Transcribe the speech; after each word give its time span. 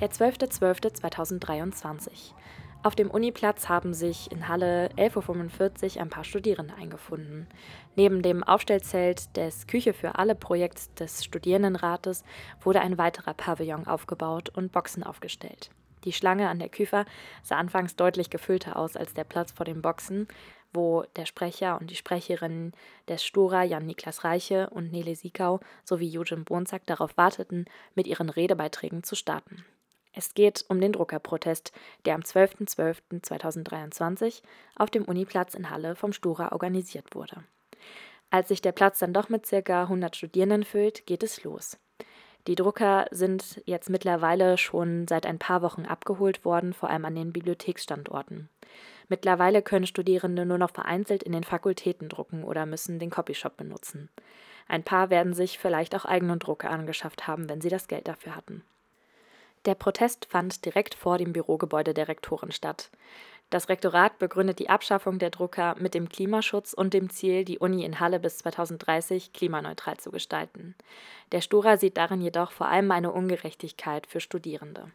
Der 0.00 0.10
12.12.2023. 0.10 2.32
Auf 2.82 2.96
dem 2.96 3.12
Uniplatz 3.12 3.68
haben 3.68 3.94
sich 3.94 4.32
in 4.32 4.48
Halle 4.48 4.88
11.45 4.96 5.94
Uhr 5.94 6.02
ein 6.02 6.10
paar 6.10 6.24
Studierende 6.24 6.74
eingefunden. 6.74 7.46
Neben 7.94 8.20
dem 8.20 8.42
Aufstellzelt 8.42 9.36
des 9.36 9.68
Küche 9.68 9.94
für 9.94 10.18
alle 10.18 10.34
Projekts 10.34 10.92
des 10.94 11.24
Studierendenrates 11.24 12.24
wurde 12.60 12.80
ein 12.80 12.98
weiterer 12.98 13.34
Pavillon 13.34 13.86
aufgebaut 13.86 14.48
und 14.48 14.72
Boxen 14.72 15.04
aufgestellt. 15.04 15.70
Die 16.02 16.12
Schlange 16.12 16.48
an 16.48 16.58
der 16.58 16.70
Küfer 16.70 17.04
sah 17.44 17.56
anfangs 17.56 17.94
deutlich 17.94 18.30
gefüllter 18.30 18.76
aus 18.76 18.96
als 18.96 19.14
der 19.14 19.24
Platz 19.24 19.52
vor 19.52 19.64
den 19.64 19.80
Boxen, 19.80 20.26
wo 20.72 21.04
der 21.14 21.24
Sprecher 21.24 21.80
und 21.80 21.88
die 21.88 21.96
Sprecherin 21.96 22.72
des 23.08 23.24
Stura 23.24 23.62
Jan-Niklas 23.62 24.24
Reiche 24.24 24.70
und 24.70 24.90
Nele 24.90 25.14
Siekau 25.14 25.60
sowie 25.84 26.18
Eugen 26.18 26.44
Bonzack 26.44 26.84
darauf 26.84 27.16
warteten, 27.16 27.66
mit 27.94 28.08
ihren 28.08 28.28
Redebeiträgen 28.28 29.04
zu 29.04 29.14
starten. 29.14 29.64
Es 30.14 30.34
geht 30.34 30.64
um 30.68 30.80
den 30.80 30.92
Druckerprotest, 30.92 31.72
der 32.04 32.14
am 32.14 32.20
12.12.2023 32.20 34.42
auf 34.76 34.90
dem 34.90 35.04
Uniplatz 35.04 35.54
in 35.54 35.70
Halle 35.70 35.96
vom 35.96 36.12
Stura 36.12 36.52
organisiert 36.52 37.14
wurde. 37.14 37.42
Als 38.30 38.48
sich 38.48 38.62
der 38.62 38.72
Platz 38.72 39.00
dann 39.00 39.12
doch 39.12 39.28
mit 39.28 39.46
ca. 39.48 39.82
100 39.82 40.16
Studierenden 40.16 40.64
füllt, 40.64 41.06
geht 41.06 41.22
es 41.22 41.44
los. 41.44 41.78
Die 42.46 42.56
Drucker 42.56 43.06
sind 43.10 43.62
jetzt 43.64 43.88
mittlerweile 43.88 44.58
schon 44.58 45.08
seit 45.08 45.24
ein 45.24 45.38
paar 45.38 45.62
Wochen 45.62 45.86
abgeholt 45.86 46.44
worden, 46.44 46.74
vor 46.74 46.90
allem 46.90 47.06
an 47.06 47.14
den 47.14 47.32
Bibliotheksstandorten. 47.32 48.50
Mittlerweile 49.08 49.62
können 49.62 49.86
Studierende 49.86 50.44
nur 50.44 50.58
noch 50.58 50.70
vereinzelt 50.70 51.22
in 51.22 51.32
den 51.32 51.44
Fakultäten 51.44 52.08
drucken 52.08 52.44
oder 52.44 52.66
müssen 52.66 52.98
den 52.98 53.10
Copyshop 53.10 53.56
benutzen. 53.56 54.10
Ein 54.68 54.82
paar 54.82 55.10
werden 55.10 55.34
sich 55.34 55.58
vielleicht 55.58 55.94
auch 55.94 56.04
eigene 56.04 56.36
Drucker 56.36 56.70
angeschafft 56.70 57.26
haben, 57.26 57.48
wenn 57.48 57.60
sie 57.60 57.70
das 57.70 57.88
Geld 57.88 58.08
dafür 58.08 58.36
hatten. 58.36 58.62
Der 59.66 59.74
Protest 59.74 60.26
fand 60.26 60.64
direkt 60.66 60.94
vor 60.94 61.16
dem 61.16 61.32
Bürogebäude 61.32 61.94
der 61.94 62.08
Rektoren 62.08 62.52
statt. 62.52 62.90
Das 63.48 63.68
Rektorat 63.70 64.18
begründet 64.18 64.58
die 64.58 64.68
Abschaffung 64.68 65.18
der 65.18 65.30
Drucker 65.30 65.74
mit 65.80 65.94
dem 65.94 66.08
Klimaschutz 66.08 66.74
und 66.74 66.92
dem 66.92 67.08
Ziel, 67.08 67.44
die 67.44 67.58
Uni 67.58 67.84
in 67.84 67.98
Halle 68.00 68.20
bis 68.20 68.38
2030 68.38 69.32
klimaneutral 69.32 69.96
zu 69.96 70.10
gestalten. 70.10 70.74
Der 71.32 71.40
Stura 71.40 71.76
sieht 71.78 71.96
darin 71.96 72.20
jedoch 72.20 72.50
vor 72.50 72.68
allem 72.68 72.90
eine 72.90 73.12
Ungerechtigkeit 73.12 74.06
für 74.06 74.20
Studierende. 74.20 74.90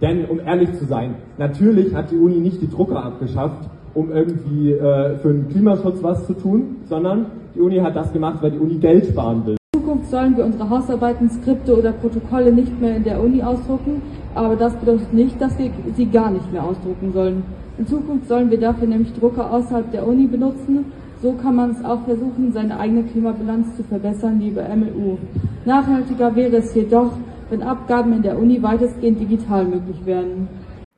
Denn 0.00 0.26
um 0.26 0.40
ehrlich 0.40 0.72
zu 0.74 0.84
sein, 0.84 1.16
natürlich 1.38 1.94
hat 1.94 2.10
die 2.10 2.16
Uni 2.16 2.40
nicht 2.40 2.60
die 2.60 2.70
Drucker 2.70 3.04
abgeschafft, 3.04 3.70
um 3.94 4.10
irgendwie 4.10 4.72
äh, 4.72 5.18
für 5.18 5.32
den 5.32 5.48
Klimaschutz 5.48 6.02
was 6.02 6.26
zu 6.26 6.34
tun, 6.34 6.82
sondern 6.84 7.30
die 7.54 7.60
Uni 7.60 7.78
hat 7.78 7.94
das 7.94 8.12
gemacht, 8.12 8.42
weil 8.42 8.50
die 8.50 8.58
Uni 8.58 8.78
Geld 8.78 9.06
sparen 9.06 9.46
will. 9.46 9.56
In 9.88 9.94
Zukunft 9.94 10.10
sollen 10.10 10.36
wir 10.36 10.44
unsere 10.44 10.68
Hausarbeiten, 10.68 11.30
Skripte 11.30 11.78
oder 11.78 11.92
Protokolle 11.92 12.52
nicht 12.52 12.78
mehr 12.78 12.96
in 12.96 13.04
der 13.04 13.22
Uni 13.22 13.42
ausdrucken, 13.42 14.02
aber 14.34 14.54
das 14.54 14.74
bedeutet 14.74 15.14
nicht, 15.14 15.40
dass 15.40 15.58
wir 15.58 15.70
sie 15.96 16.04
gar 16.04 16.30
nicht 16.30 16.52
mehr 16.52 16.62
ausdrucken 16.62 17.10
sollen. 17.14 17.42
In 17.78 17.86
Zukunft 17.86 18.28
sollen 18.28 18.50
wir 18.50 18.60
dafür 18.60 18.86
nämlich 18.86 19.14
Drucker 19.14 19.50
außerhalb 19.50 19.90
der 19.90 20.06
Uni 20.06 20.26
benutzen. 20.26 20.92
So 21.22 21.32
kann 21.32 21.56
man 21.56 21.70
es 21.70 21.82
auch 21.82 22.02
versuchen, 22.02 22.52
seine 22.52 22.78
eigene 22.78 23.04
Klimabilanz 23.04 23.78
zu 23.78 23.82
verbessern, 23.82 24.38
liebe 24.38 24.60
MLU. 24.60 25.16
Nachhaltiger 25.64 26.36
wäre 26.36 26.56
es 26.58 26.74
jedoch, 26.74 27.12
wenn 27.48 27.62
Abgaben 27.62 28.12
in 28.12 28.20
der 28.20 28.38
Uni 28.38 28.62
weitestgehend 28.62 29.18
digital 29.18 29.64
möglich 29.64 30.04
wären. 30.04 30.48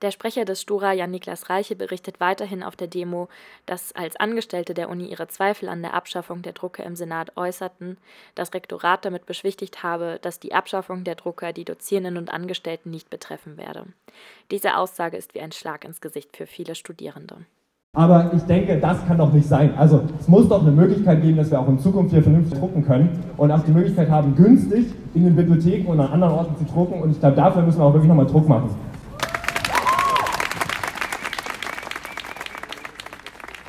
Der 0.00 0.12
Sprecher 0.12 0.44
des 0.44 0.60
Stura, 0.60 0.92
Jan-Niklas 0.92 1.50
Reiche, 1.50 1.74
berichtet 1.74 2.20
weiterhin 2.20 2.62
auf 2.62 2.76
der 2.76 2.86
Demo, 2.86 3.28
dass 3.66 3.92
als 3.96 4.14
Angestellte 4.14 4.72
der 4.72 4.90
Uni 4.90 5.06
ihre 5.06 5.26
Zweifel 5.26 5.68
an 5.68 5.82
der 5.82 5.94
Abschaffung 5.94 6.42
der 6.42 6.52
Drucker 6.52 6.84
im 6.84 6.94
Senat 6.94 7.36
äußerten, 7.36 7.98
das 8.36 8.54
Rektorat 8.54 9.04
damit 9.04 9.26
beschwichtigt 9.26 9.82
habe, 9.82 10.20
dass 10.22 10.38
die 10.38 10.54
Abschaffung 10.54 11.02
der 11.02 11.16
Drucker 11.16 11.52
die 11.52 11.64
Dozierenden 11.64 12.16
und 12.16 12.32
Angestellten 12.32 12.90
nicht 12.90 13.10
betreffen 13.10 13.56
werde. 13.56 13.86
Diese 14.52 14.76
Aussage 14.76 15.16
ist 15.16 15.34
wie 15.34 15.40
ein 15.40 15.52
Schlag 15.52 15.84
ins 15.84 16.00
Gesicht 16.00 16.36
für 16.36 16.46
viele 16.46 16.76
Studierende. 16.76 17.38
Aber 17.96 18.30
ich 18.36 18.42
denke, 18.42 18.78
das 18.78 19.04
kann 19.06 19.18
doch 19.18 19.32
nicht 19.32 19.48
sein. 19.48 19.76
Also 19.76 20.02
es 20.20 20.28
muss 20.28 20.48
doch 20.48 20.60
eine 20.62 20.70
Möglichkeit 20.70 21.22
geben, 21.22 21.38
dass 21.38 21.50
wir 21.50 21.58
auch 21.58 21.68
in 21.68 21.80
Zukunft 21.80 22.12
hier 22.12 22.22
vernünftig 22.22 22.56
drucken 22.56 22.84
können 22.84 23.24
und 23.36 23.50
auch 23.50 23.64
die 23.64 23.72
Möglichkeit 23.72 24.10
haben, 24.10 24.36
günstig 24.36 24.86
in 25.14 25.24
den 25.24 25.34
Bibliotheken 25.34 25.90
und 25.90 25.98
an 25.98 26.12
anderen 26.12 26.34
Orten 26.34 26.56
zu 26.56 26.72
drucken. 26.72 27.02
Und 27.02 27.10
ich 27.10 27.18
glaube, 27.18 27.34
dafür 27.34 27.62
müssen 27.62 27.80
wir 27.80 27.84
auch 27.84 27.92
wirklich 27.92 28.08
nochmal 28.08 28.26
Druck 28.26 28.46
machen. 28.46 28.70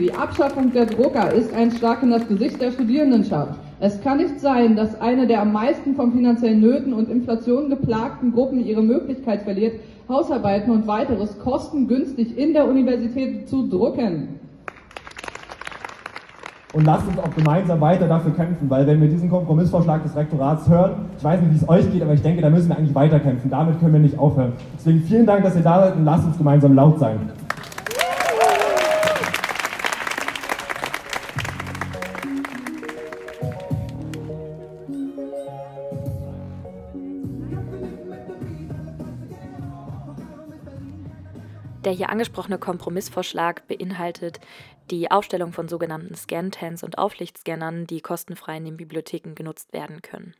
Die 0.00 0.14
Abschaffung 0.14 0.72
der 0.72 0.86
Drucker 0.86 1.30
ist 1.34 1.52
ein 1.52 1.70
Schlag 1.70 2.02
in 2.02 2.10
das 2.10 2.26
Gesicht 2.26 2.62
der 2.62 2.70
Studierendenschaft. 2.70 3.58
Es 3.78 4.00
kann 4.00 4.16
nicht 4.16 4.40
sein, 4.40 4.74
dass 4.74 4.98
eine 5.02 5.26
der 5.26 5.42
am 5.42 5.52
meisten 5.52 5.94
von 5.94 6.12
finanziellen 6.12 6.62
Nöten 6.62 6.94
und 6.94 7.10
Inflation 7.10 7.68
geplagten 7.68 8.32
Gruppen 8.32 8.64
ihre 8.64 8.82
Möglichkeit 8.82 9.42
verliert, 9.42 9.74
Hausarbeiten 10.08 10.72
und 10.72 10.86
weiteres 10.86 11.38
kostengünstig 11.40 12.38
in 12.38 12.54
der 12.54 12.66
Universität 12.66 13.50
zu 13.50 13.68
drucken. 13.68 14.40
Und 16.72 16.86
lasst 16.86 17.06
uns 17.06 17.18
auch 17.18 17.34
gemeinsam 17.34 17.78
weiter 17.82 18.08
dafür 18.08 18.32
kämpfen, 18.32 18.70
weil 18.70 18.86
wenn 18.86 18.98
wir 18.98 19.08
diesen 19.08 19.28
Kompromissvorschlag 19.28 20.02
des 20.04 20.16
Rektorats 20.16 20.66
hören, 20.70 21.04
ich 21.18 21.22
weiß 21.22 21.38
nicht, 21.42 21.52
wie 21.52 21.56
es 21.56 21.68
euch 21.68 21.92
geht, 21.92 22.00
aber 22.00 22.14
ich 22.14 22.22
denke, 22.22 22.40
da 22.40 22.48
müssen 22.48 22.70
wir 22.70 22.78
eigentlich 22.78 22.94
weiterkämpfen. 22.94 23.50
Damit 23.50 23.78
können 23.78 23.92
wir 23.92 24.00
nicht 24.00 24.18
aufhören. 24.18 24.54
Deswegen 24.78 25.02
vielen 25.02 25.26
Dank, 25.26 25.44
dass 25.44 25.54
ihr 25.54 25.62
da 25.62 25.82
seid 25.82 25.96
und 25.96 26.06
lasst 26.06 26.26
uns 26.26 26.38
gemeinsam 26.38 26.74
laut 26.74 26.98
sein. 26.98 27.18
Der 41.84 41.92
hier 41.92 42.10
angesprochene 42.10 42.58
Kompromissvorschlag 42.58 43.66
beinhaltet 43.66 44.38
die 44.90 45.10
Aufstellung 45.10 45.52
von 45.52 45.68
sogenannten 45.68 46.14
Scan-Tens 46.14 46.84
und 46.84 46.96
Auflichtscannern, 46.96 47.86
die 47.88 48.00
kostenfrei 48.00 48.58
in 48.58 48.64
den 48.64 48.76
Bibliotheken 48.76 49.34
genutzt 49.34 49.72
werden 49.72 50.00
können. 50.00 50.34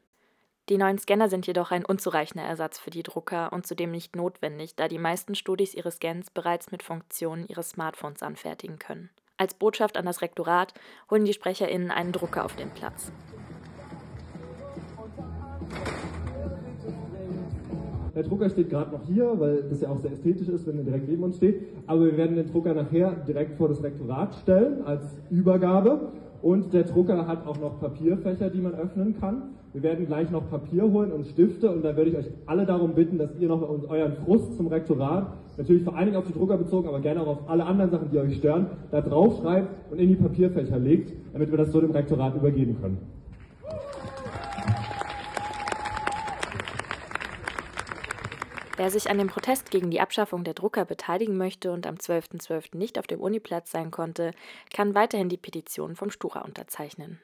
Die 0.69 0.79
neuen 0.79 0.99
Scanner 0.99 1.29
sind 1.29 1.47
jedoch 1.49 1.73
ein 1.73 1.85
unzureichender 1.85 2.47
Ersatz 2.47 2.79
für 2.79 2.91
die 2.91 3.03
Drucker 3.03 3.53
und 3.53 3.67
zudem 3.67 3.91
nicht 3.91 4.15
notwendig, 4.15 4.77
da 4.77 4.87
die 4.87 4.99
meisten 4.99 5.35
Studis 5.35 5.75
ihre 5.75 5.91
Scans 5.91 6.31
bereits 6.31 6.71
mit 6.71 6.85
Funktionen 6.85 7.49
ihres 7.49 7.71
Smartphones 7.71 8.23
anfertigen 8.23 8.79
können. 8.79 9.11
Als 9.37 9.55
Botschaft 9.55 9.97
an 9.97 10.07
das 10.07 10.23
Rektorat 10.23 10.73
holen 11.11 11.25
die 11.25 11.33
SprecherInnen 11.33 11.91
einen 11.91 12.13
Drucker 12.13 12.45
auf 12.45 12.55
den 12.55 12.71
Platz. 12.71 13.11
Der 18.15 18.23
Drucker 18.23 18.51
steht 18.51 18.69
gerade 18.69 18.91
noch 18.91 19.05
hier, 19.07 19.33
weil 19.39 19.63
das 19.71 19.81
ja 19.81 19.89
auch 19.89 19.99
sehr 19.99 20.13
ästhetisch 20.13 20.49
ist, 20.49 20.67
wenn 20.67 20.79
er 20.79 20.85
direkt 20.85 21.09
neben 21.09 21.23
uns 21.23 21.37
steht. 21.37 21.63
Aber 21.87 22.05
wir 22.05 22.17
werden 22.17 22.37
den 22.37 22.51
Drucker 22.51 22.75
nachher 22.75 23.13
direkt 23.27 23.57
vor 23.57 23.69
das 23.69 23.83
Rektorat 23.83 24.35
stellen 24.35 24.85
als 24.85 25.03
Übergabe. 25.31 26.09
Und 26.43 26.75
der 26.75 26.83
Drucker 26.83 27.27
hat 27.27 27.47
auch 27.47 27.61
noch 27.61 27.81
Papierfächer, 27.81 28.51
die 28.51 28.61
man 28.61 28.75
öffnen 28.75 29.15
kann. 29.19 29.43
Wir 29.73 29.83
werden 29.83 30.07
gleich 30.07 30.31
noch 30.31 30.51
Papier 30.51 30.83
holen 30.83 31.13
und 31.13 31.27
Stifte 31.27 31.71
und 31.71 31.83
da 31.83 31.97
würde 31.97 32.11
ich 32.11 32.17
euch 32.17 32.27
alle 32.45 32.67
darum 32.67 32.93
bitten, 32.95 33.17
dass 33.17 33.31
ihr 33.41 33.49
noch 33.49 33.63
euren 33.63 34.13
Frust 34.25 34.55
zum 34.59 34.67
Rektorat, 34.67 35.33
natürlich 35.57 35.83
vor 35.83 35.97
allen 35.97 36.07
Dingen 36.07 36.19
auf 36.19 36.27
die 36.27 36.35
Drucker 36.35 36.59
bezogen, 36.59 36.89
aber 36.89 37.01
gerne 37.01 37.23
auch 37.23 37.29
auf 37.29 37.49
alle 37.49 37.65
anderen 37.65 37.91
Sachen, 37.91 38.11
die 38.11 38.19
euch 38.19 38.37
stören, 38.37 38.67
da 38.91 39.01
drauf 39.01 39.41
schreibt 39.41 39.91
und 39.91 39.99
in 39.99 40.09
die 40.09 40.17
Papierfächer 40.17 40.79
legt, 40.79 41.15
damit 41.33 41.51
wir 41.51 41.57
das 41.57 41.73
so 41.73 41.81
dem 41.81 41.93
Rektorat 41.93 42.37
übergeben 42.37 42.77
können. 42.83 42.99
Wer 48.77 48.91
sich 48.91 49.11
an 49.11 49.19
dem 49.19 49.29
Protest 49.29 49.71
gegen 49.71 49.91
die 49.91 50.01
Abschaffung 50.01 50.45
der 50.45 50.55
Drucker 50.55 50.85
beteiligen 50.85 51.37
möchte 51.37 51.73
und 51.73 51.87
am 51.87 51.97
12.12. 51.97 52.41
.12. 52.47 52.77
nicht 52.77 52.99
auf 52.99 53.07
dem 53.07 53.21
Uniplatz 53.21 53.71
sein 53.71 53.91
konnte, 53.91 54.33
kann 54.75 54.95
weiterhin 54.95 55.29
die 55.29 55.37
Petition 55.37 55.95
vom 55.95 56.11
Stura 56.11 56.41
unterzeichnen. 56.41 57.21